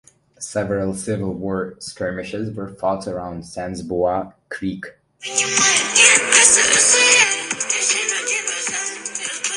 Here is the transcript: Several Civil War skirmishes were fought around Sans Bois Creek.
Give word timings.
Several 0.39 0.95
Civil 0.95 1.35
War 1.35 1.75
skirmishes 1.77 2.55
were 2.57 2.69
fought 2.69 3.07
around 3.07 3.45
Sans 3.45 3.79
Bois 3.83 4.31
Creek. 4.49 4.87